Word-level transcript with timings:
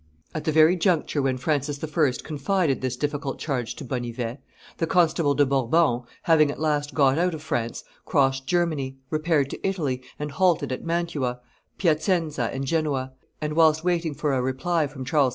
At 0.33 0.45
the 0.45 0.51
very 0.51 0.75
juncture 0.77 1.21
when 1.21 1.37
Francis 1.37 1.79
I. 1.83 2.11
confided 2.23 2.81
this 2.81 2.95
difficult 2.97 3.37
charge 3.37 3.75
to 3.75 3.85
Bonnivet, 3.85 4.39
the 4.79 4.87
Constable 4.87 5.35
de 5.35 5.45
Bourbon, 5.45 6.05
having 6.23 6.49
at 6.49 6.59
last 6.59 6.95
got 6.95 7.19
out 7.19 7.35
of 7.35 7.43
France, 7.43 7.83
crossed 8.03 8.47
Germany, 8.47 8.97
repaired 9.11 9.51
to 9.51 9.63
Italy, 9.67 10.01
and 10.17 10.31
halted 10.31 10.71
at 10.71 10.83
Mantua, 10.83 11.39
Piacenza, 11.77 12.49
and 12.51 12.65
Genoa; 12.65 13.11
and, 13.41 13.53
whilst 13.53 13.83
waiting 13.83 14.15
for 14.15 14.33
a 14.33 14.41
reply 14.41 14.87
from 14.87 15.05
Charles 15.05 15.29
V. 15.29 15.29